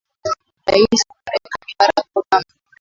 rais 0.65 1.01
wa 1.09 1.15
marekani 1.25 1.71
barack 1.79 2.09
obama 2.19 2.53